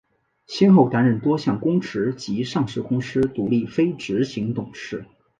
[0.47, 5.05] 先后担任多项公职及上市公司独立非执行董事。